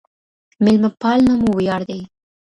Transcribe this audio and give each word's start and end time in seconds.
ميلمه 0.63 0.89
پالنه 1.01 1.33
مو 1.41 1.49
وياړ 1.57 1.81
دی. 1.89 2.01